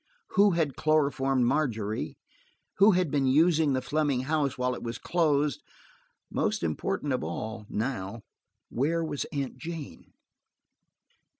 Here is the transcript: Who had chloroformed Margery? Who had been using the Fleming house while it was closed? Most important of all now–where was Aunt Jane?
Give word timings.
Who 0.29 0.49
had 0.57 0.75
chloroformed 0.75 1.45
Margery? 1.45 2.17
Who 2.77 2.93
had 2.93 3.11
been 3.11 3.27
using 3.27 3.73
the 3.73 3.83
Fleming 3.83 4.21
house 4.21 4.57
while 4.57 4.73
it 4.73 4.81
was 4.81 4.97
closed? 4.97 5.61
Most 6.31 6.63
important 6.63 7.13
of 7.13 7.23
all 7.23 7.67
now–where 7.69 9.03
was 9.03 9.25
Aunt 9.31 9.59
Jane? 9.59 10.13